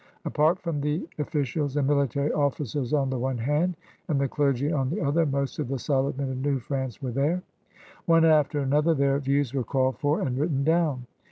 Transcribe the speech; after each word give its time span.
Apart 0.25 0.57
from 0.63 0.81
the 0.81 1.07
officials 1.19 1.77
and 1.77 1.85
military 1.87 2.33
officers 2.33 2.91
on 2.91 3.11
the 3.11 3.19
one 3.19 3.37
hand 3.37 3.75
and 4.07 4.19
the 4.19 4.27
clergy 4.27 4.71
on 4.71 4.89
the 4.89 4.99
otha*, 4.99 5.27
most 5.27 5.59
of 5.59 5.67
the 5.67 5.77
solid 5.77 6.17
men 6.17 6.31
of 6.31 6.37
New 6.41 6.59
Prance 6.59 7.03
were 7.03 7.11
there. 7.11 7.43
One 8.07 8.25
after 8.25 8.61
another 8.61 8.95
their 8.95 9.19
views 9.19 9.53
were 9.53 9.63
called 9.63 9.99
for 9.99 10.19
and 10.21 10.39
writ 10.39 10.49
ten 10.49 10.63
down. 10.63 11.05